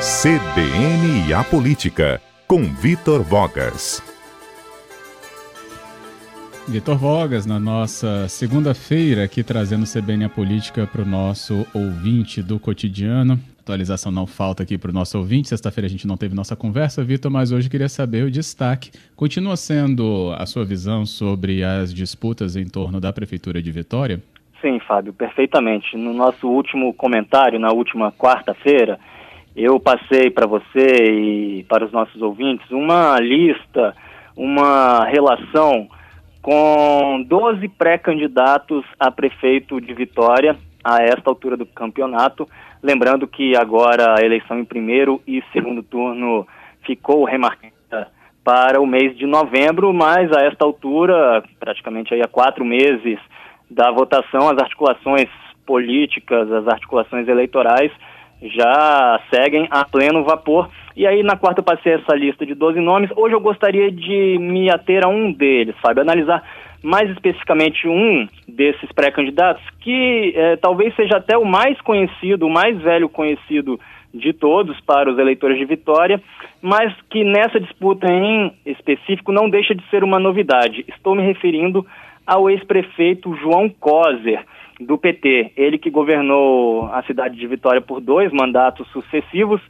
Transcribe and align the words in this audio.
CBN 0.00 1.28
e 1.28 1.34
a 1.34 1.42
Política, 1.42 2.20
com 2.46 2.62
Vitor 2.62 3.20
Vogas. 3.20 4.00
Vitor 6.68 6.96
Vogas, 6.96 7.44
na 7.44 7.58
nossa 7.58 8.28
segunda-feira, 8.28 9.24
aqui 9.24 9.42
trazendo 9.42 9.92
CBN 9.92 10.26
a 10.26 10.28
Política 10.28 10.86
para 10.86 11.02
o 11.02 11.04
nosso 11.04 11.66
ouvinte 11.74 12.40
do 12.40 12.60
cotidiano. 12.60 13.40
Atualização 13.58 14.12
não 14.12 14.24
falta 14.24 14.62
aqui 14.62 14.78
para 14.78 14.92
o 14.92 14.94
nosso 14.94 15.18
ouvinte. 15.18 15.48
Sexta-feira 15.48 15.88
a 15.88 15.90
gente 15.90 16.06
não 16.06 16.16
teve 16.16 16.32
nossa 16.32 16.54
conversa, 16.54 17.02
Vitor, 17.02 17.28
mas 17.28 17.50
hoje 17.50 17.68
queria 17.68 17.88
saber 17.88 18.22
o 18.22 18.30
destaque. 18.30 18.92
Continua 19.16 19.56
sendo 19.56 20.32
a 20.38 20.46
sua 20.46 20.64
visão 20.64 21.04
sobre 21.04 21.64
as 21.64 21.92
disputas 21.92 22.54
em 22.54 22.68
torno 22.68 23.00
da 23.00 23.12
Prefeitura 23.12 23.60
de 23.60 23.72
Vitória? 23.72 24.22
Sim, 24.62 24.78
Fábio, 24.86 25.12
perfeitamente. 25.12 25.96
No 25.96 26.14
nosso 26.14 26.46
último 26.48 26.94
comentário, 26.94 27.58
na 27.58 27.72
última 27.72 28.12
quarta-feira, 28.12 28.96
eu 29.58 29.80
passei 29.80 30.30
para 30.30 30.46
você 30.46 31.10
e 31.10 31.64
para 31.64 31.84
os 31.84 31.90
nossos 31.90 32.22
ouvintes 32.22 32.70
uma 32.70 33.18
lista, 33.18 33.92
uma 34.36 35.04
relação 35.04 35.88
com 36.40 37.24
12 37.26 37.68
pré-candidatos 37.70 38.84
a 39.00 39.10
prefeito 39.10 39.80
de 39.80 39.92
Vitória 39.92 40.56
a 40.84 41.02
esta 41.02 41.28
altura 41.28 41.56
do 41.56 41.66
campeonato. 41.66 42.48
Lembrando 42.80 43.26
que 43.26 43.56
agora 43.56 44.14
a 44.16 44.24
eleição 44.24 44.60
em 44.60 44.64
primeiro 44.64 45.20
e 45.26 45.42
segundo 45.52 45.82
turno 45.82 46.46
ficou 46.86 47.24
remarcada 47.24 48.12
para 48.44 48.80
o 48.80 48.86
mês 48.86 49.18
de 49.18 49.26
novembro, 49.26 49.92
mas 49.92 50.30
a 50.32 50.44
esta 50.44 50.64
altura, 50.64 51.42
praticamente 51.58 52.14
aí 52.14 52.22
há 52.22 52.28
quatro 52.28 52.64
meses 52.64 53.18
da 53.68 53.90
votação, 53.90 54.48
as 54.48 54.58
articulações 54.58 55.28
políticas, 55.66 56.50
as 56.52 56.68
articulações 56.68 57.26
eleitorais 57.26 57.90
já 58.42 59.20
seguem 59.32 59.66
a 59.70 59.84
pleno 59.84 60.24
vapor. 60.24 60.68
E 60.96 61.06
aí, 61.06 61.22
na 61.22 61.36
quarta, 61.36 61.60
eu 61.60 61.64
passei 61.64 61.94
essa 61.94 62.14
lista 62.14 62.44
de 62.44 62.54
12 62.54 62.80
nomes. 62.80 63.10
Hoje 63.16 63.34
eu 63.34 63.40
gostaria 63.40 63.90
de 63.90 64.38
me 64.38 64.70
ater 64.70 65.04
a 65.04 65.08
um 65.08 65.32
deles, 65.32 65.74
sabe? 65.84 66.00
Analisar 66.00 66.42
mais 66.82 67.10
especificamente 67.10 67.88
um 67.88 68.28
desses 68.46 68.90
pré-candidatos, 68.92 69.62
que 69.80 70.32
é, 70.36 70.56
talvez 70.56 70.94
seja 70.94 71.16
até 71.16 71.36
o 71.36 71.44
mais 71.44 71.80
conhecido, 71.80 72.46
o 72.46 72.50
mais 72.50 72.80
velho 72.80 73.08
conhecido 73.08 73.78
de 74.14 74.32
todos 74.32 74.80
para 74.80 75.10
os 75.10 75.18
eleitores 75.18 75.58
de 75.58 75.64
Vitória, 75.64 76.20
mas 76.62 76.94
que 77.10 77.24
nessa 77.24 77.60
disputa 77.60 78.06
em 78.10 78.52
específico 78.64 79.32
não 79.32 79.50
deixa 79.50 79.74
de 79.74 79.84
ser 79.90 80.02
uma 80.02 80.18
novidade. 80.18 80.84
Estou 80.88 81.14
me 81.14 81.22
referindo 81.22 81.84
ao 82.26 82.48
ex-prefeito 82.48 83.34
João 83.36 83.68
Coser 83.68 84.44
do 84.80 84.96
PT. 84.96 85.52
Ele 85.56 85.78
que 85.78 85.90
governou 85.90 86.86
a 86.92 87.02
cidade 87.02 87.36
de 87.36 87.46
Vitória 87.46 87.80
por 87.80 88.00
dois 88.00 88.32
mandatos 88.32 88.86
sucessivos, 88.88 89.60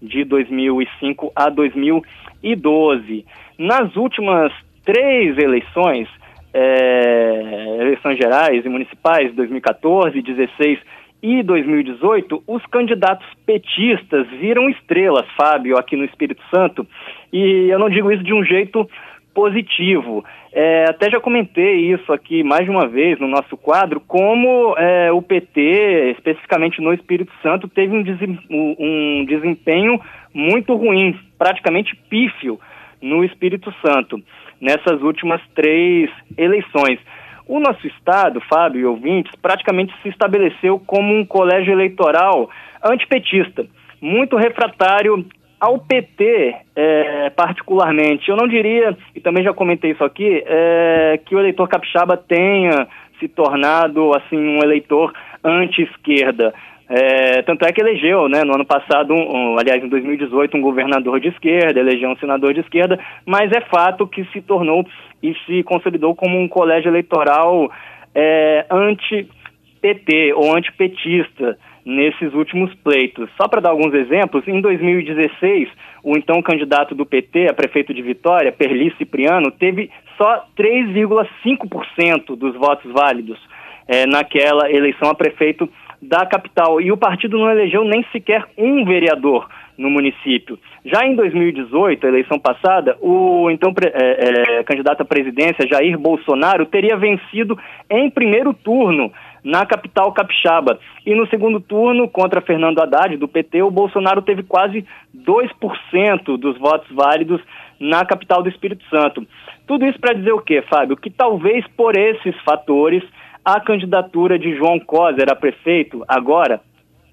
de 0.00 0.24
2005 0.24 1.32
a 1.34 1.48
2012. 1.48 3.24
Nas 3.58 3.96
últimas 3.96 4.52
três 4.84 5.36
eleições, 5.38 6.08
é, 6.52 7.76
eleições 7.80 8.16
gerais 8.16 8.64
e 8.64 8.68
municipais, 8.68 9.34
2014, 9.34 10.20
2016 10.20 10.78
e 11.22 11.42
2018, 11.42 12.42
os 12.46 12.64
candidatos 12.66 13.26
petistas 13.44 14.28
viram 14.28 14.68
estrelas, 14.68 15.26
Fábio, 15.36 15.78
aqui 15.78 15.96
no 15.96 16.04
Espírito 16.04 16.42
Santo, 16.54 16.86
e 17.32 17.68
eu 17.68 17.78
não 17.78 17.88
digo 17.88 18.12
isso 18.12 18.22
de 18.22 18.34
um 18.34 18.44
jeito 18.44 18.88
positivo. 19.36 20.24
É, 20.50 20.86
até 20.88 21.10
já 21.10 21.20
comentei 21.20 21.92
isso 21.92 22.10
aqui 22.10 22.42
mais 22.42 22.64
de 22.64 22.70
uma 22.70 22.88
vez 22.88 23.20
no 23.20 23.28
nosso 23.28 23.54
quadro, 23.54 24.00
como 24.00 24.74
é, 24.78 25.12
o 25.12 25.20
PT, 25.20 26.14
especificamente 26.16 26.80
no 26.80 26.90
Espírito 26.94 27.30
Santo, 27.42 27.68
teve 27.68 27.94
um, 27.94 28.02
desem 28.02 28.38
um 28.50 29.26
desempenho 29.26 30.00
muito 30.32 30.74
ruim, 30.74 31.14
praticamente 31.36 31.94
pífio 32.08 32.58
no 33.02 33.22
Espírito 33.22 33.70
Santo, 33.86 34.18
nessas 34.58 35.02
últimas 35.02 35.42
três 35.54 36.10
eleições. 36.38 36.98
O 37.46 37.60
nosso 37.60 37.86
estado, 37.86 38.40
Fábio 38.40 38.80
e 38.80 38.86
ouvintes, 38.86 39.32
praticamente 39.36 39.94
se 40.02 40.08
estabeleceu 40.08 40.80
como 40.86 41.14
um 41.14 41.26
colégio 41.26 41.72
eleitoral 41.72 42.48
antipetista, 42.82 43.66
muito 44.00 44.34
refratário 44.36 45.26
ao 45.60 45.78
PT, 45.78 46.54
é, 46.74 47.30
particularmente, 47.30 48.28
eu 48.28 48.36
não 48.36 48.46
diria, 48.46 48.96
e 49.14 49.20
também 49.20 49.42
já 49.42 49.52
comentei 49.52 49.92
isso 49.92 50.04
aqui, 50.04 50.42
é, 50.46 51.18
que 51.24 51.34
o 51.34 51.38
eleitor 51.38 51.68
capixaba 51.68 52.16
tenha 52.16 52.86
se 53.18 53.26
tornado 53.28 54.14
assim 54.14 54.36
um 54.36 54.58
eleitor 54.62 55.12
anti-esquerda. 55.42 56.52
É, 56.88 57.42
tanto 57.42 57.64
é 57.64 57.72
que 57.72 57.80
elegeu, 57.80 58.28
né, 58.28 58.44
no 58.44 58.54
ano 58.54 58.64
passado, 58.64 59.12
um, 59.12 59.54
um, 59.54 59.58
aliás, 59.58 59.82
em 59.82 59.88
2018, 59.88 60.56
um 60.56 60.60
governador 60.60 61.18
de 61.18 61.28
esquerda, 61.28 61.80
elegeu 61.80 62.10
um 62.10 62.16
senador 62.16 62.54
de 62.54 62.60
esquerda, 62.60 62.98
mas 63.24 63.50
é 63.50 63.60
fato 63.62 64.06
que 64.06 64.24
se 64.26 64.40
tornou 64.40 64.86
e 65.22 65.34
se 65.46 65.62
consolidou 65.64 66.14
como 66.14 66.38
um 66.38 66.46
colégio 66.46 66.88
eleitoral 66.88 67.72
é, 68.14 68.66
anti-PT 68.70 70.34
ou 70.34 70.54
antipetista 70.54 71.58
nesses 71.86 72.34
últimos 72.34 72.74
pleitos. 72.74 73.30
Só 73.36 73.46
para 73.46 73.60
dar 73.60 73.70
alguns 73.70 73.94
exemplos, 73.94 74.46
em 74.48 74.60
2016, 74.60 75.68
o 76.02 76.18
então 76.18 76.42
candidato 76.42 76.96
do 76.96 77.06
PT 77.06 77.48
a 77.48 77.54
prefeito 77.54 77.94
de 77.94 78.02
Vitória, 78.02 78.50
Perli 78.50 78.92
Cipriano, 78.98 79.52
teve 79.52 79.88
só 80.18 80.44
3,5% 80.58 82.36
dos 82.36 82.56
votos 82.56 82.92
válidos 82.92 83.38
é, 83.86 84.04
naquela 84.04 84.68
eleição 84.68 85.08
a 85.08 85.14
prefeito 85.14 85.68
da 86.02 86.26
capital. 86.26 86.80
E 86.80 86.90
o 86.90 86.96
partido 86.96 87.38
não 87.38 87.48
elegeu 87.48 87.84
nem 87.84 88.04
sequer 88.10 88.44
um 88.58 88.84
vereador 88.84 89.48
no 89.78 89.88
município. 89.88 90.58
Já 90.84 91.06
em 91.06 91.14
2018, 91.14 92.04
a 92.04 92.08
eleição 92.08 92.38
passada, 92.38 92.96
o 93.00 93.48
então 93.50 93.72
é, 93.82 94.58
é, 94.58 94.64
candidato 94.64 95.02
à 95.02 95.04
presidência, 95.04 95.68
Jair 95.68 95.98
Bolsonaro, 95.98 96.66
teria 96.66 96.96
vencido 96.96 97.58
em 97.90 98.10
primeiro 98.10 98.54
turno 98.54 99.12
na 99.46 99.64
capital 99.64 100.12
capixaba. 100.12 100.76
E 101.06 101.14
no 101.14 101.24
segundo 101.28 101.60
turno, 101.60 102.08
contra 102.08 102.40
Fernando 102.40 102.80
Haddad, 102.80 103.16
do 103.16 103.28
PT, 103.28 103.62
o 103.62 103.70
Bolsonaro 103.70 104.20
teve 104.20 104.42
quase 104.42 104.84
2% 105.16 106.36
dos 106.36 106.58
votos 106.58 106.88
válidos 106.90 107.40
na 107.78 108.04
capital 108.04 108.42
do 108.42 108.48
Espírito 108.48 108.84
Santo. 108.90 109.24
Tudo 109.64 109.86
isso 109.86 110.00
para 110.00 110.14
dizer 110.14 110.32
o 110.32 110.40
quê, 110.40 110.62
Fábio? 110.68 110.96
Que 110.96 111.10
talvez 111.10 111.64
por 111.76 111.96
esses 111.96 112.34
fatores 112.42 113.04
a 113.44 113.60
candidatura 113.60 114.36
de 114.36 114.56
João 114.56 114.80
Coser 114.80 115.30
a 115.30 115.36
prefeito 115.36 116.04
agora 116.08 116.60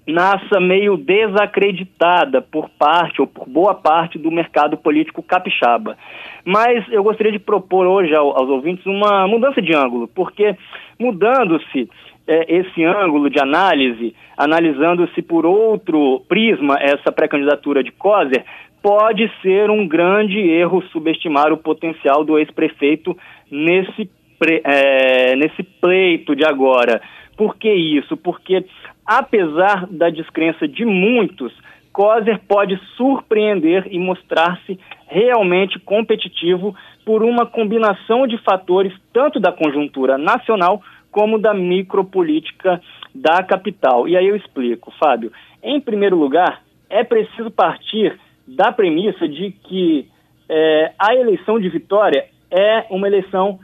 nasça 0.06 0.60
meio 0.60 0.96
desacreditada 0.96 2.42
por 2.42 2.68
parte 2.68 3.20
ou 3.20 3.26
por 3.26 3.48
boa 3.48 3.74
parte 3.74 4.18
do 4.18 4.30
mercado 4.30 4.76
político 4.76 5.22
capixaba. 5.22 5.96
Mas 6.44 6.84
eu 6.90 7.02
gostaria 7.02 7.32
de 7.32 7.38
propor 7.38 7.86
hoje 7.86 8.14
aos 8.14 8.48
ouvintes 8.48 8.84
uma 8.84 9.26
mudança 9.26 9.62
de 9.62 9.74
ângulo, 9.74 10.08
porque 10.08 10.56
mudando-se 10.98 11.88
é, 12.26 12.56
esse 12.56 12.84
ângulo 12.84 13.28
de 13.28 13.40
análise, 13.40 14.14
analisando-se 14.36 15.20
por 15.22 15.44
outro 15.44 16.22
prisma 16.28 16.76
essa 16.80 17.12
pré-candidatura 17.12 17.82
de 17.82 17.92
Coser, 17.92 18.44
pode 18.82 19.30
ser 19.40 19.70
um 19.70 19.86
grande 19.86 20.38
erro 20.38 20.82
subestimar 20.92 21.52
o 21.52 21.56
potencial 21.56 22.24
do 22.24 22.38
ex-prefeito 22.38 23.16
nesse, 23.50 24.10
é, 24.64 25.36
nesse 25.36 25.62
pleito 25.62 26.36
de 26.36 26.44
agora. 26.44 27.00
Por 27.36 27.56
que 27.56 27.72
isso? 27.72 28.16
Porque, 28.16 28.64
apesar 29.06 29.86
da 29.86 30.10
descrença 30.10 30.68
de 30.68 30.84
muitos, 30.84 31.52
Coser 31.92 32.40
pode 32.48 32.78
surpreender 32.96 33.86
e 33.90 33.98
mostrar-se 33.98 34.78
realmente 35.06 35.78
competitivo 35.78 36.74
por 37.04 37.22
uma 37.22 37.46
combinação 37.46 38.26
de 38.26 38.36
fatores, 38.38 38.92
tanto 39.12 39.38
da 39.38 39.52
conjuntura 39.52 40.18
nacional 40.18 40.82
como 41.14 41.38
da 41.38 41.54
micropolítica 41.54 42.82
da 43.14 43.40
capital. 43.44 44.08
E 44.08 44.16
aí 44.16 44.26
eu 44.26 44.34
explico, 44.34 44.92
Fábio. 44.98 45.32
Em 45.62 45.80
primeiro 45.80 46.16
lugar, 46.16 46.60
é 46.90 47.04
preciso 47.04 47.52
partir 47.52 48.18
da 48.46 48.72
premissa 48.72 49.28
de 49.28 49.52
que 49.52 50.08
é, 50.48 50.92
a 50.98 51.14
eleição 51.14 51.60
de 51.60 51.68
Vitória 51.68 52.26
é 52.50 52.86
uma 52.90 53.06
eleição 53.06 53.60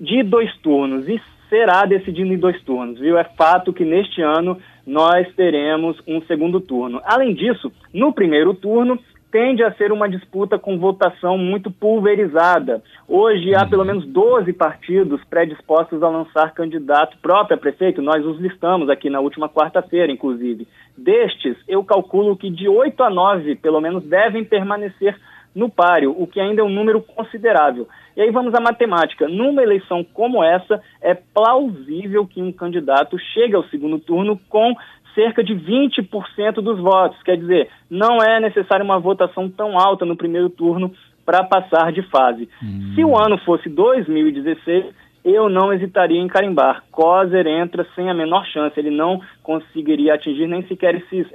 de 0.00 0.22
dois 0.22 0.56
turnos 0.58 1.08
e 1.08 1.20
será 1.48 1.84
decidida 1.84 2.32
em 2.32 2.38
dois 2.38 2.62
turnos, 2.62 3.00
viu? 3.00 3.18
É 3.18 3.24
fato 3.24 3.72
que 3.72 3.84
neste 3.84 4.22
ano 4.22 4.56
nós 4.86 5.26
teremos 5.34 6.00
um 6.06 6.22
segundo 6.22 6.60
turno. 6.60 7.00
Além 7.04 7.34
disso, 7.34 7.72
no 7.92 8.12
primeiro 8.12 8.54
turno 8.54 9.00
tende 9.34 9.64
a 9.64 9.72
ser 9.72 9.90
uma 9.90 10.08
disputa 10.08 10.60
com 10.60 10.78
votação 10.78 11.36
muito 11.36 11.68
pulverizada. 11.68 12.80
Hoje 13.08 13.52
há 13.52 13.66
pelo 13.66 13.84
menos 13.84 14.06
12 14.06 14.52
partidos 14.52 15.20
predispostos 15.24 16.04
a 16.04 16.08
lançar 16.08 16.54
candidato 16.54 17.18
próprio 17.20 17.56
a 17.56 17.60
prefeito, 17.60 18.00
nós 18.00 18.24
os 18.24 18.38
listamos 18.38 18.88
aqui 18.88 19.10
na 19.10 19.18
última 19.18 19.48
quarta-feira, 19.48 20.12
inclusive. 20.12 20.68
Destes, 20.96 21.56
eu 21.66 21.82
calculo 21.82 22.36
que 22.36 22.48
de 22.48 22.68
8 22.68 23.02
a 23.02 23.10
9, 23.10 23.56
pelo 23.56 23.80
menos, 23.80 24.04
devem 24.04 24.44
permanecer 24.44 25.18
no 25.52 25.68
páreo, 25.68 26.14
o 26.16 26.28
que 26.28 26.38
ainda 26.38 26.62
é 26.62 26.64
um 26.64 26.72
número 26.72 27.02
considerável. 27.02 27.88
E 28.16 28.20
aí 28.20 28.30
vamos 28.30 28.54
à 28.54 28.60
matemática. 28.60 29.26
Numa 29.26 29.64
eleição 29.64 30.04
como 30.04 30.44
essa, 30.44 30.80
é 31.02 31.12
plausível 31.12 32.24
que 32.24 32.40
um 32.40 32.52
candidato 32.52 33.18
chegue 33.32 33.56
ao 33.56 33.64
segundo 33.64 33.98
turno 33.98 34.38
com 34.48 34.76
cerca 35.14 35.42
de 35.42 35.54
20% 35.54 36.54
dos 36.54 36.78
votos. 36.78 37.22
Quer 37.22 37.36
dizer, 37.36 37.68
não 37.90 38.22
é 38.22 38.40
necessária 38.40 38.84
uma 38.84 38.98
votação 38.98 39.48
tão 39.48 39.78
alta 39.78 40.04
no 40.04 40.16
primeiro 40.16 40.50
turno 40.50 40.92
para 41.24 41.44
passar 41.44 41.92
de 41.92 42.02
fase. 42.02 42.48
Hum. 42.62 42.92
Se 42.94 43.04
o 43.04 43.16
ano 43.16 43.38
fosse 43.38 43.68
2016, 43.68 44.86
eu 45.24 45.48
não 45.48 45.72
hesitaria 45.72 46.20
em 46.20 46.28
carimbar. 46.28 46.84
Coser 46.90 47.46
entra 47.46 47.86
sem 47.94 48.10
a 48.10 48.14
menor 48.14 48.44
chance, 48.44 48.78
ele 48.78 48.90
não 48.90 49.22
conseguiria 49.42 50.14
atingir 50.14 50.46
nem 50.46 50.66
sequer 50.66 50.96
esse, 50.96 51.26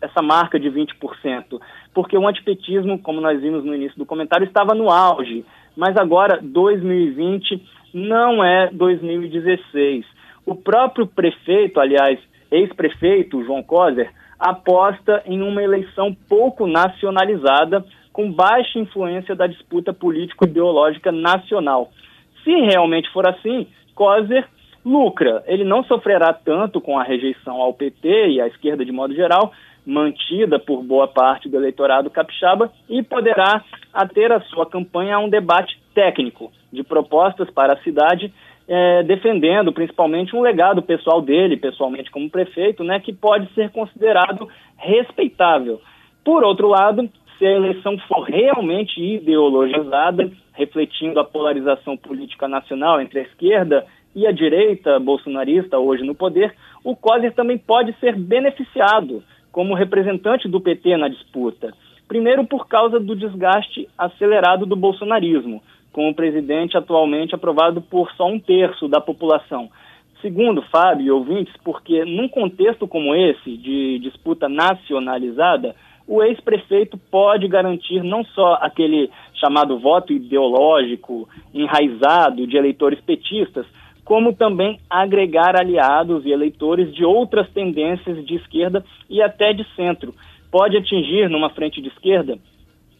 essa 0.00 0.22
marca 0.22 0.58
de 0.58 0.70
20%, 0.70 1.60
porque 1.92 2.16
o 2.16 2.26
antipetismo, 2.26 2.98
como 2.98 3.20
nós 3.20 3.40
vimos 3.40 3.62
no 3.62 3.74
início 3.74 3.98
do 3.98 4.06
comentário, 4.06 4.46
estava 4.46 4.74
no 4.74 4.90
auge, 4.90 5.44
mas 5.76 5.94
agora 5.96 6.40
2020 6.42 7.62
não 7.92 8.42
é 8.42 8.70
2016. 8.72 10.06
O 10.46 10.54
próprio 10.54 11.06
prefeito, 11.06 11.78
aliás, 11.78 12.18
ex-prefeito 12.54 13.44
João 13.44 13.62
Coser, 13.62 14.10
aposta 14.38 15.22
em 15.26 15.42
uma 15.42 15.62
eleição 15.62 16.14
pouco 16.28 16.66
nacionalizada, 16.66 17.84
com 18.12 18.30
baixa 18.30 18.78
influência 18.78 19.34
da 19.34 19.46
disputa 19.46 19.92
político-ideológica 19.92 21.10
nacional. 21.10 21.90
Se 22.44 22.50
realmente 22.50 23.10
for 23.12 23.26
assim, 23.26 23.66
Coser 23.94 24.46
lucra. 24.84 25.42
Ele 25.46 25.64
não 25.64 25.82
sofrerá 25.84 26.32
tanto 26.32 26.80
com 26.80 26.98
a 26.98 27.02
rejeição 27.02 27.60
ao 27.60 27.72
PT 27.72 28.28
e 28.28 28.40
à 28.40 28.46
esquerda 28.46 28.84
de 28.84 28.92
modo 28.92 29.14
geral, 29.14 29.52
mantida 29.86 30.58
por 30.58 30.82
boa 30.82 31.08
parte 31.08 31.48
do 31.48 31.56
eleitorado 31.56 32.10
capixaba, 32.10 32.70
e 32.88 33.02
poderá 33.02 33.64
ater 33.92 34.30
a 34.30 34.40
sua 34.42 34.66
campanha 34.66 35.16
a 35.16 35.20
um 35.20 35.28
debate 35.28 35.80
técnico 35.94 36.52
de 36.72 36.82
propostas 36.82 37.48
para 37.50 37.74
a 37.74 37.82
cidade, 37.82 38.32
é, 38.66 39.02
defendendo 39.02 39.72
principalmente 39.72 40.34
um 40.34 40.40
legado 40.40 40.82
pessoal 40.82 41.20
dele, 41.20 41.56
pessoalmente 41.56 42.10
como 42.10 42.30
prefeito, 42.30 42.82
né, 42.82 43.00
que 43.00 43.12
pode 43.12 43.52
ser 43.54 43.70
considerado 43.70 44.48
respeitável. 44.76 45.80
Por 46.24 46.42
outro 46.42 46.68
lado, 46.68 47.08
se 47.38 47.46
a 47.46 47.52
eleição 47.52 47.98
for 48.08 48.22
realmente 48.22 49.00
ideologizada, 49.00 50.30
refletindo 50.52 51.20
a 51.20 51.24
polarização 51.24 51.96
política 51.96 52.48
nacional 52.48 53.00
entre 53.00 53.20
a 53.20 53.22
esquerda 53.22 53.84
e 54.14 54.26
a 54.26 54.32
direita 54.32 54.98
bolsonarista 55.00 55.78
hoje 55.78 56.04
no 56.04 56.14
poder, 56.14 56.54
o 56.84 56.94
Coser 56.94 57.34
também 57.34 57.58
pode 57.58 57.92
ser 57.98 58.16
beneficiado 58.16 59.22
como 59.50 59.74
representante 59.74 60.48
do 60.48 60.60
PT 60.60 60.96
na 60.96 61.08
disputa. 61.08 61.72
Primeiro, 62.06 62.46
por 62.46 62.68
causa 62.68 63.00
do 63.00 63.16
desgaste 63.16 63.88
acelerado 63.96 64.66
do 64.66 64.76
bolsonarismo, 64.76 65.62
com 65.94 66.10
o 66.10 66.14
presidente 66.14 66.76
atualmente 66.76 67.36
aprovado 67.36 67.80
por 67.80 68.10
só 68.16 68.26
um 68.26 68.40
terço 68.40 68.88
da 68.88 69.00
população. 69.00 69.70
Segundo, 70.20 70.60
Fábio 70.62 71.06
e 71.06 71.10
ouvintes, 71.10 71.54
porque 71.62 72.04
num 72.04 72.28
contexto 72.28 72.88
como 72.88 73.14
esse, 73.14 73.56
de 73.56 74.00
disputa 74.00 74.48
nacionalizada, 74.48 75.76
o 76.06 76.20
ex-prefeito 76.20 76.98
pode 76.98 77.46
garantir 77.46 78.02
não 78.02 78.24
só 78.24 78.58
aquele 78.60 79.08
chamado 79.34 79.78
voto 79.78 80.12
ideológico 80.12 81.28
enraizado 81.54 82.44
de 82.44 82.56
eleitores 82.56 83.00
petistas, 83.00 83.64
como 84.04 84.34
também 84.34 84.80
agregar 84.90 85.54
aliados 85.56 86.26
e 86.26 86.32
eleitores 86.32 86.92
de 86.92 87.04
outras 87.04 87.48
tendências 87.52 88.26
de 88.26 88.34
esquerda 88.34 88.84
e 89.08 89.22
até 89.22 89.52
de 89.52 89.64
centro. 89.76 90.12
Pode 90.50 90.76
atingir, 90.76 91.30
numa 91.30 91.50
frente 91.50 91.80
de 91.80 91.88
esquerda, 91.88 92.36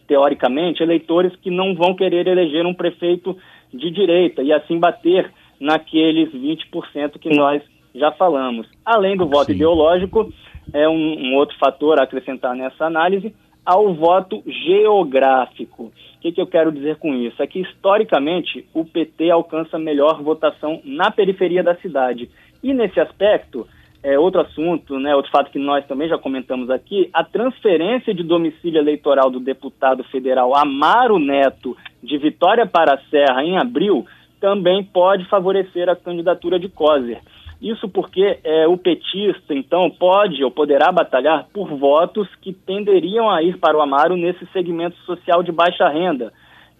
teoricamente, 0.07 0.83
eleitores 0.83 1.35
que 1.37 1.49
não 1.49 1.75
vão 1.75 1.95
querer 1.95 2.27
eleger 2.27 2.65
um 2.65 2.73
prefeito 2.73 3.35
de 3.73 3.91
direita 3.91 4.41
e 4.41 4.53
assim 4.53 4.79
bater 4.79 5.31
naqueles 5.59 6.29
20% 6.31 7.19
que 7.19 7.35
nós 7.35 7.61
já 7.93 8.11
falamos. 8.11 8.67
Além 8.85 9.15
do 9.15 9.27
voto 9.27 9.47
Sim. 9.47 9.53
ideológico, 9.53 10.31
é 10.73 10.87
um, 10.87 10.93
um, 10.93 11.35
outro 11.35 11.57
fator 11.57 11.99
a 11.99 12.03
acrescentar 12.03 12.55
nessa 12.55 12.85
análise, 12.85 13.33
ao 13.65 13.93
voto 13.93 14.43
geográfico. 14.45 15.85
O 15.85 16.19
que, 16.21 16.31
que 16.31 16.41
eu 16.41 16.47
quero 16.47 16.71
dizer 16.71 16.97
com 16.97 17.13
isso? 17.13 17.41
É 17.41 17.47
que, 17.47 17.61
historicamente, 17.61 18.67
o 18.73 18.83
PT 18.83 19.29
alcança 19.29 19.77
melhor 19.77 20.21
votação 20.21 20.81
na 20.83 21.11
periferia 21.11 21.63
da 21.63 21.75
cidade. 21.75 22.29
E, 22.63 22.73
nesse 22.73 22.99
aspecto, 22.99 23.67
é 24.05 24.19
outro 24.19 24.41
assunto, 24.41 24.99
né, 24.99 25.15
outro 25.15 25.31
fato 25.31 25.49
que 25.49 25.57
nós 25.57 25.83
também 25.87 26.07
já 26.07 26.15
comentamos 26.15 26.69
aqui, 26.69 27.09
a 27.11 27.23
transferência 27.23 28.13
de 28.13 28.21
domicílio 28.21 28.79
eleitoral 28.79 29.31
do 29.31 29.39
deputado 29.39 30.03
federal 30.03 30.55
Amaro 30.55 31.17
Neto 31.17 31.75
de 32.03 32.15
Vitória 32.19 32.67
para 32.67 32.93
a 32.93 32.99
Serra 33.09 33.43
em 33.43 33.57
abril 33.57 34.05
também 34.39 34.83
pode 34.83 35.25
favorecer 35.25 35.89
a 35.89 35.95
candidatura 35.95 36.59
de 36.59 36.69
Coser. 36.69 37.19
Isso 37.59 37.89
porque 37.89 38.37
é, 38.43 38.67
o 38.67 38.77
petista, 38.77 39.55
então, 39.55 39.89
pode 39.89 40.43
ou 40.43 40.51
poderá 40.51 40.91
batalhar 40.91 41.47
por 41.51 41.67
votos 41.69 42.27
que 42.41 42.53
tenderiam 42.53 43.27
a 43.27 43.41
ir 43.41 43.57
para 43.57 43.75
o 43.75 43.81
Amaro 43.81 44.15
nesse 44.15 44.45
segmento 44.53 44.97
social 44.97 45.41
de 45.41 45.51
baixa 45.51 45.89
renda, 45.89 46.31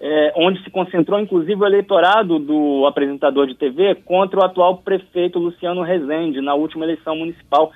é, 0.07 0.33
onde 0.35 0.63
se 0.63 0.69
concentrou 0.69 1.19
inclusive 1.19 1.59
o 1.59 1.65
eleitorado 1.65 2.37
do 2.37 2.85
apresentador 2.85 3.47
de 3.47 3.55
TV 3.55 3.95
contra 4.05 4.39
o 4.39 4.45
atual 4.45 4.77
prefeito 4.77 5.39
Luciano 5.39 5.81
Rezende 5.81 6.41
na 6.41 6.53
última 6.53 6.85
eleição 6.85 7.15
municipal 7.15 7.71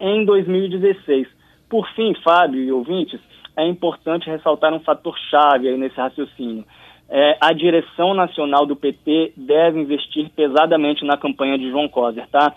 em 0.00 0.24
2016. 0.24 1.28
Por 1.68 1.88
fim, 1.94 2.14
Fábio 2.24 2.60
e 2.60 2.72
ouvintes, 2.72 3.20
é 3.56 3.66
importante 3.66 4.28
ressaltar 4.28 4.72
um 4.72 4.80
fator 4.80 5.16
chave 5.30 5.68
aí 5.68 5.76
nesse 5.76 5.96
raciocínio 5.96 6.64
é, 7.08 7.38
a 7.40 7.52
direção 7.52 8.12
nacional 8.12 8.66
do 8.66 8.76
PT 8.76 9.32
deve 9.36 9.80
investir 9.80 10.28
pesadamente 10.36 11.04
na 11.04 11.16
campanha 11.16 11.58
de 11.58 11.70
João 11.70 11.88
Coser, 11.88 12.28
tá? 12.28 12.54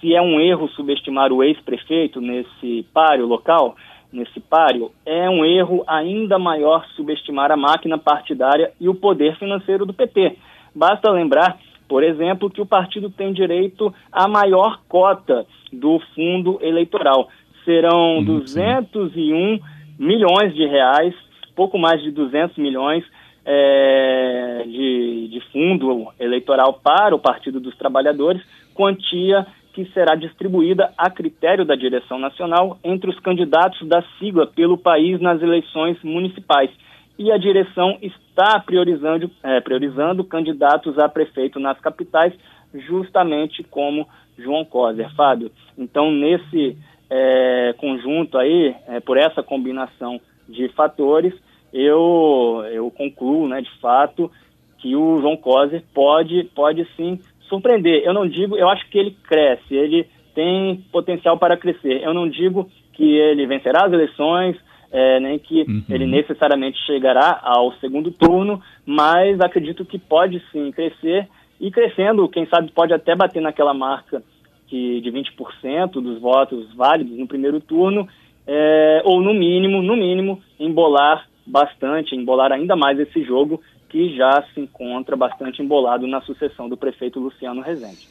Se 0.00 0.14
é 0.14 0.22
um 0.22 0.40
erro 0.40 0.68
subestimar 0.68 1.30
o 1.30 1.44
ex-prefeito 1.44 2.20
nesse 2.20 2.86
páreo 2.94 3.26
local, 3.26 3.76
nesse 4.12 4.40
páreo, 4.40 4.90
é 5.06 5.28
um 5.28 5.44
erro 5.44 5.84
ainda 5.86 6.38
maior 6.38 6.84
subestimar 6.96 7.50
a 7.50 7.56
máquina 7.56 7.96
partidária 7.98 8.72
e 8.80 8.88
o 8.88 8.94
poder 8.94 9.36
financeiro 9.36 9.86
do 9.86 9.94
PT. 9.94 10.36
Basta 10.74 11.10
lembrar, 11.10 11.58
por 11.88 12.02
exemplo, 12.02 12.50
que 12.50 12.60
o 12.60 12.66
partido 12.66 13.10
tem 13.10 13.32
direito 13.32 13.94
à 14.10 14.26
maior 14.28 14.80
cota 14.88 15.46
do 15.72 16.00
fundo 16.14 16.58
eleitoral. 16.60 17.28
Serão 17.64 18.18
hum, 18.18 18.24
201 18.24 19.10
sim. 19.12 19.60
milhões 19.98 20.54
de 20.54 20.66
reais, 20.66 21.14
pouco 21.54 21.78
mais 21.78 22.02
de 22.02 22.10
200 22.10 22.56
milhões 22.56 23.04
é, 23.44 24.62
de, 24.66 25.28
de 25.28 25.40
fundo 25.52 26.08
eleitoral 26.18 26.74
para 26.82 27.14
o 27.14 27.18
Partido 27.18 27.60
dos 27.60 27.76
Trabalhadores, 27.76 28.42
quantia 28.74 29.46
que 29.72 29.84
será 29.92 30.14
distribuída 30.14 30.92
a 30.96 31.10
critério 31.10 31.64
da 31.64 31.74
direção 31.74 32.18
nacional 32.18 32.78
entre 32.82 33.10
os 33.10 33.18
candidatos 33.20 33.86
da 33.88 34.02
sigla 34.18 34.46
pelo 34.46 34.76
país 34.76 35.20
nas 35.20 35.40
eleições 35.40 35.96
municipais. 36.02 36.70
E 37.18 37.30
a 37.30 37.36
direção 37.36 37.98
está 38.00 38.58
priorizando, 38.60 39.30
é, 39.42 39.60
priorizando 39.60 40.24
candidatos 40.24 40.98
a 40.98 41.08
prefeito 41.08 41.60
nas 41.60 41.78
capitais, 41.78 42.32
justamente 42.74 43.62
como 43.64 44.08
João 44.38 44.64
Coser, 44.64 45.14
Fábio. 45.14 45.50
Então, 45.76 46.10
nesse 46.10 46.76
é, 47.10 47.74
conjunto 47.78 48.38
aí, 48.38 48.74
é, 48.88 49.00
por 49.00 49.18
essa 49.18 49.42
combinação 49.42 50.20
de 50.48 50.68
fatores, 50.70 51.34
eu, 51.72 52.64
eu 52.72 52.90
concluo, 52.90 53.46
né, 53.46 53.60
de 53.60 53.70
fato, 53.80 54.30
que 54.78 54.96
o 54.96 55.18
João 55.20 55.36
Coser 55.36 55.82
pode, 55.94 56.44
pode 56.54 56.86
sim 56.96 57.20
surpreender. 57.50 58.02
Eu 58.04 58.14
não 58.14 58.26
digo, 58.26 58.56
eu 58.56 58.70
acho 58.70 58.88
que 58.88 58.98
ele 58.98 59.14
cresce, 59.28 59.74
ele 59.74 60.06
tem 60.34 60.82
potencial 60.90 61.36
para 61.36 61.58
crescer. 61.58 62.02
Eu 62.02 62.14
não 62.14 62.26
digo 62.26 62.70
que 62.94 63.04
ele 63.04 63.46
vencerá 63.46 63.84
as 63.84 63.92
eleições, 63.92 64.56
é, 64.90 65.20
nem 65.20 65.38
que 65.38 65.62
uhum. 65.62 65.84
ele 65.90 66.06
necessariamente 66.06 66.78
chegará 66.86 67.38
ao 67.42 67.72
segundo 67.74 68.10
turno, 68.10 68.62
mas 68.86 69.38
acredito 69.40 69.84
que 69.84 69.98
pode 69.98 70.42
sim 70.50 70.70
crescer 70.72 71.28
e 71.60 71.70
crescendo, 71.70 72.28
quem 72.28 72.46
sabe 72.46 72.72
pode 72.72 72.94
até 72.94 73.14
bater 73.14 73.42
naquela 73.42 73.74
marca 73.74 74.22
que, 74.66 75.00
de 75.00 75.10
20% 75.10 75.92
dos 75.92 76.18
votos 76.20 76.72
válidos 76.74 77.18
no 77.18 77.26
primeiro 77.26 77.60
turno, 77.60 78.08
é, 78.46 79.02
ou 79.04 79.20
no 79.20 79.34
mínimo, 79.34 79.82
no 79.82 79.96
mínimo, 79.96 80.40
embolar 80.58 81.28
bastante, 81.46 82.14
embolar 82.14 82.52
ainda 82.52 82.74
mais 82.76 82.98
esse 82.98 83.22
jogo 83.24 83.60
que 83.90 84.16
já 84.16 84.42
se 84.54 84.60
encontra 84.60 85.16
bastante 85.16 85.60
embolado 85.60 86.06
na 86.06 86.20
sucessão 86.22 86.68
do 86.68 86.76
prefeito 86.76 87.20
Luciano 87.20 87.60
Rezende. 87.60 88.08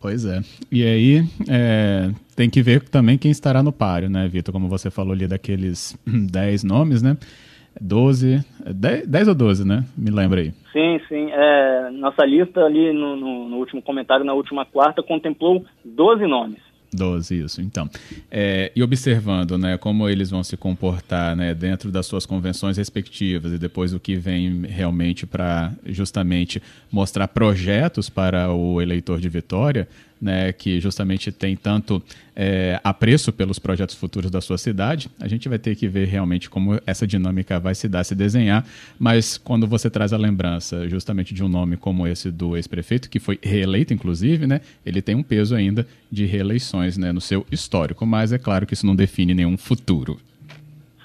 Pois 0.00 0.24
é. 0.24 0.40
E 0.70 0.84
aí, 0.84 1.24
é, 1.48 2.10
tem 2.36 2.48
que 2.48 2.62
ver 2.62 2.88
também 2.88 3.18
quem 3.18 3.30
estará 3.30 3.62
no 3.62 3.72
páreo, 3.72 4.08
né, 4.08 4.28
Vitor? 4.28 4.52
Como 4.52 4.68
você 4.68 4.90
falou 4.90 5.12
ali 5.12 5.26
daqueles 5.26 5.98
10 6.06 6.64
nomes, 6.64 7.02
né? 7.02 7.16
12, 7.80 8.40
10, 8.74 9.06
10 9.06 9.28
ou 9.28 9.34
12, 9.34 9.66
né? 9.66 9.84
Me 9.96 10.10
lembra 10.10 10.40
aí. 10.40 10.52
Sim, 10.72 11.00
sim. 11.08 11.30
É, 11.30 11.90
nossa 11.90 12.24
lista 12.24 12.60
ali 12.64 12.92
no, 12.92 13.16
no, 13.16 13.48
no 13.48 13.56
último 13.56 13.82
comentário, 13.82 14.24
na 14.24 14.32
última 14.32 14.64
quarta, 14.64 15.02
contemplou 15.02 15.64
12 15.84 16.26
nomes. 16.26 16.65
12, 16.96 17.34
isso. 17.34 17.60
Então, 17.60 17.88
é, 18.30 18.72
e 18.74 18.82
observando 18.82 19.56
né, 19.56 19.76
como 19.78 20.08
eles 20.08 20.30
vão 20.30 20.42
se 20.42 20.56
comportar 20.56 21.36
né, 21.36 21.54
dentro 21.54 21.92
das 21.92 22.06
suas 22.06 22.26
convenções 22.26 22.76
respectivas 22.76 23.52
e 23.52 23.58
depois 23.58 23.92
o 23.92 24.00
que 24.00 24.16
vem 24.16 24.62
realmente 24.62 25.26
para 25.26 25.72
justamente 25.86 26.60
mostrar 26.90 27.28
projetos 27.28 28.08
para 28.08 28.50
o 28.50 28.80
eleitor 28.80 29.20
de 29.20 29.28
Vitória, 29.28 29.86
né, 30.20 30.52
que 30.52 30.80
justamente 30.80 31.30
tem 31.30 31.56
tanto 31.56 32.02
é, 32.34 32.80
apreço 32.82 33.32
pelos 33.32 33.58
projetos 33.58 33.94
futuros 33.94 34.30
da 34.30 34.40
sua 34.40 34.58
cidade. 34.58 35.08
A 35.20 35.28
gente 35.28 35.48
vai 35.48 35.58
ter 35.58 35.76
que 35.76 35.88
ver 35.88 36.06
realmente 36.06 36.48
como 36.48 36.80
essa 36.86 37.06
dinâmica 37.06 37.58
vai 37.58 37.74
se 37.74 37.88
dar, 37.88 38.04
se 38.04 38.14
desenhar, 38.14 38.66
mas 38.98 39.36
quando 39.36 39.66
você 39.66 39.90
traz 39.90 40.12
a 40.12 40.16
lembrança 40.16 40.88
justamente 40.88 41.34
de 41.34 41.44
um 41.44 41.48
nome 41.48 41.76
como 41.76 42.06
esse 42.06 42.30
do 42.30 42.56
ex-prefeito, 42.56 43.10
que 43.10 43.18
foi 43.18 43.38
reeleito, 43.42 43.92
inclusive, 43.92 44.46
né, 44.46 44.60
ele 44.84 45.02
tem 45.02 45.14
um 45.14 45.22
peso 45.22 45.54
ainda 45.54 45.86
de 46.10 46.24
reeleições 46.24 46.96
né, 46.96 47.12
no 47.12 47.20
seu 47.20 47.46
histórico, 47.50 48.06
mas 48.06 48.32
é 48.32 48.38
claro 48.38 48.66
que 48.66 48.74
isso 48.74 48.86
não 48.86 48.96
define 48.96 49.34
nenhum 49.34 49.56
futuro. 49.56 50.18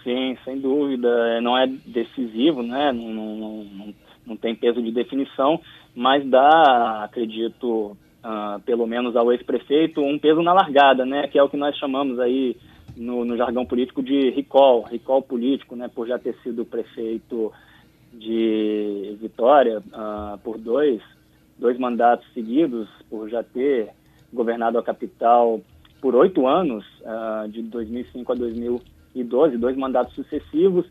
Sim, 0.03 0.35
sem 0.43 0.59
dúvida. 0.59 1.41
Não 1.41 1.57
é 1.57 1.67
decisivo, 1.85 2.63
né? 2.63 2.91
Não, 2.91 3.13
não, 3.13 3.63
não, 3.63 3.93
não 4.25 4.37
tem 4.37 4.55
peso 4.55 4.81
de 4.81 4.91
definição, 4.91 5.61
mas 5.95 6.27
dá, 6.27 7.03
acredito, 7.03 7.95
uh, 8.23 8.59
pelo 8.61 8.85
menos 8.87 9.15
ao 9.15 9.31
ex-prefeito, 9.31 10.01
um 10.01 10.17
peso 10.17 10.41
na 10.41 10.53
largada, 10.53 11.05
né? 11.05 11.27
Que 11.27 11.37
é 11.37 11.43
o 11.43 11.49
que 11.49 11.57
nós 11.57 11.75
chamamos 11.77 12.19
aí 12.19 12.55
no, 12.95 13.25
no, 13.25 13.37
jargão 13.37 13.65
político 13.65 14.01
de 14.01 14.29
recall, 14.31 14.83
recall 14.83 15.21
político, 15.21 15.75
né? 15.75 15.89
Por 15.93 16.07
já 16.07 16.17
ter 16.17 16.35
sido 16.43 16.65
prefeito 16.65 17.51
de 18.13 19.17
Vitória 19.21 19.79
uh, 19.79 20.37
por 20.43 20.57
dois, 20.57 21.01
dois 21.57 21.77
mandatos 21.79 22.27
seguidos, 22.33 22.89
por 23.09 23.29
já 23.29 23.43
ter 23.43 23.89
governado 24.33 24.77
a 24.77 24.83
capital 24.83 25.61
por 26.01 26.15
oito 26.15 26.47
anos, 26.47 26.83
uh, 27.01 27.47
de 27.47 27.61
2005 27.61 28.31
a 28.31 28.35
2012, 28.35 29.57
dois 29.57 29.77
mandatos 29.77 30.13
sucessivos. 30.15 30.85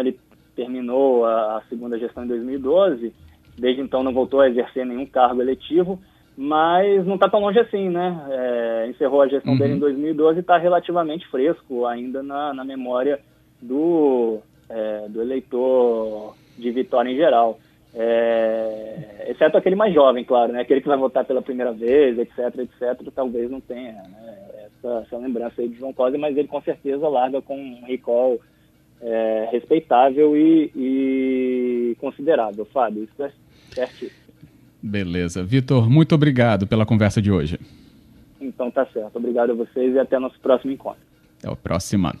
ele 0.00 0.18
terminou 0.54 1.24
a, 1.24 1.58
a 1.58 1.62
segunda 1.68 1.98
gestão 1.98 2.24
em 2.24 2.28
2012, 2.28 3.12
desde 3.58 3.82
então 3.82 4.02
não 4.02 4.12
voltou 4.12 4.40
a 4.40 4.48
exercer 4.48 4.86
nenhum 4.86 5.06
cargo 5.06 5.42
eletivo, 5.42 5.98
mas 6.36 7.06
não 7.06 7.14
está 7.14 7.28
tão 7.28 7.40
longe 7.40 7.58
assim, 7.58 7.88
né? 7.88 8.26
É, 8.30 8.86
encerrou 8.88 9.22
a 9.22 9.28
gestão 9.28 9.52
uhum. 9.52 9.58
dele 9.58 9.74
em 9.74 9.78
2012 9.78 10.38
e 10.38 10.40
está 10.40 10.56
relativamente 10.56 11.28
fresco 11.28 11.86
ainda 11.86 12.22
na, 12.22 12.54
na 12.54 12.64
memória 12.64 13.20
do, 13.60 14.38
é, 14.68 15.08
do 15.08 15.20
eleitor 15.20 16.34
de 16.58 16.70
Vitória 16.70 17.10
em 17.10 17.16
geral. 17.16 17.58
É, 17.94 19.26
exceto 19.28 19.58
aquele 19.58 19.76
mais 19.76 19.92
jovem, 19.92 20.24
claro, 20.24 20.52
né? 20.52 20.62
Aquele 20.62 20.80
que 20.80 20.88
vai 20.88 20.96
votar 20.96 21.24
pela 21.26 21.42
primeira 21.42 21.72
vez, 21.72 22.18
etc, 22.18 22.60
etc, 22.60 23.12
talvez 23.14 23.50
não 23.50 23.60
tenha 23.60 23.92
né? 23.92 24.38
essa, 24.64 25.02
essa, 25.06 25.18
lembrança 25.18 25.60
aí 25.60 25.68
de 25.68 25.78
João 25.78 25.92
Costa, 25.92 26.16
mas 26.16 26.34
ele 26.36 26.48
com 26.48 26.60
certeza 26.62 27.06
larga 27.06 27.42
com 27.42 27.54
um 27.54 27.84
recall 27.84 28.40
é, 29.02 29.48
respeitável 29.52 30.34
e, 30.34 30.70
e, 30.74 31.96
considerável, 32.00 32.64
Fábio. 32.64 33.04
Isso 33.04 33.22
é 33.22 33.30
certíssimo. 33.74 34.21
Beleza. 34.82 35.44
Vitor, 35.44 35.88
muito 35.88 36.14
obrigado 36.14 36.66
pela 36.66 36.84
conversa 36.84 37.22
de 37.22 37.30
hoje. 37.30 37.58
Então 38.40 38.70
tá 38.70 38.84
certo. 38.86 39.16
Obrigado 39.16 39.50
a 39.50 39.54
vocês 39.54 39.94
e 39.94 39.98
até 39.98 40.18
nosso 40.18 40.38
próximo 40.40 40.72
encontro. 40.72 41.00
Até 41.38 41.52
a 41.52 41.56
próxima. 41.56 42.14